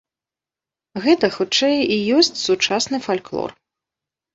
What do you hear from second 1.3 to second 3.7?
хутчэй, і ёсць сучасны фальклор.